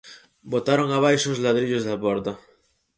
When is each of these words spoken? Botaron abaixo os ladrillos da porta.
Botaron 0.53 0.89
abaixo 0.91 1.27
os 1.33 1.41
ladrillos 1.45 1.83
da 1.87 1.95
porta. 2.05 2.31